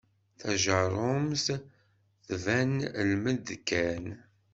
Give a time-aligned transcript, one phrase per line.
[0.39, 1.45] Tajerrumt
[2.29, 2.71] tban
[3.09, 4.03] lmed kan.